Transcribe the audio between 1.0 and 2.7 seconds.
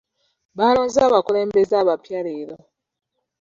abakulembeze abapya leero.